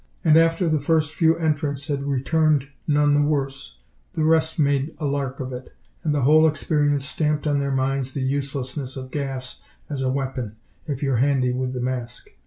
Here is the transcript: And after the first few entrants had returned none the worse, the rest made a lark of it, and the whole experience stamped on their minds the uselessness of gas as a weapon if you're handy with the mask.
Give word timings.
And 0.23 0.35
after 0.35 0.67
the 0.67 0.79
first 0.79 1.13
few 1.13 1.35
entrants 1.37 1.85
had 1.85 2.01
returned 2.01 2.67
none 2.87 3.13
the 3.13 3.21
worse, 3.21 3.77
the 4.15 4.23
rest 4.23 4.57
made 4.57 4.95
a 4.97 5.05
lark 5.05 5.39
of 5.39 5.53
it, 5.53 5.73
and 6.03 6.11
the 6.11 6.23
whole 6.23 6.47
experience 6.47 7.05
stamped 7.05 7.45
on 7.45 7.59
their 7.59 7.69
minds 7.69 8.13
the 8.15 8.23
uselessness 8.23 8.97
of 8.97 9.11
gas 9.11 9.61
as 9.91 10.01
a 10.01 10.11
weapon 10.11 10.55
if 10.87 11.03
you're 11.03 11.17
handy 11.17 11.51
with 11.51 11.73
the 11.73 11.81
mask. 11.81 12.29